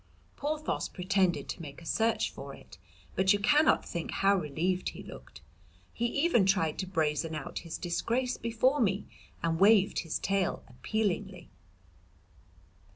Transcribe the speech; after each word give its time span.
Porthos 0.35 0.89
pretended 0.89 1.47
to 1.49 1.61
make 1.61 1.79
a 1.79 1.85
search 1.85 2.31
for 2.31 2.55
it, 2.55 2.79
but 3.15 3.33
you 3.33 3.37
cannot 3.39 3.85
think 3.85 4.09
how 4.09 4.35
relieved 4.35 4.89
he 4.89 5.03
looked. 5.03 5.41
He 5.93 6.07
even 6.23 6.47
tried 6.47 6.79
to 6.79 6.87
brazen 6.87 7.35
out 7.35 7.59
his 7.59 7.77
disgrace 7.77 8.35
before 8.35 8.79
me 8.79 9.05
and 9.43 9.59
waved 9.59 9.99
his 9.99 10.17
tail 10.17 10.63
appealingly. 10.67 11.51